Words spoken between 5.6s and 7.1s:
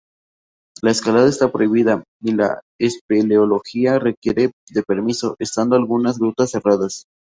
algunas grutas cerradas.